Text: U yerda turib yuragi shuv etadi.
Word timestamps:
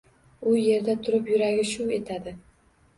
U 0.51 0.53
yerda 0.61 0.97
turib 1.05 1.31
yuragi 1.35 1.69
shuv 1.77 1.95
etadi. 2.03 2.39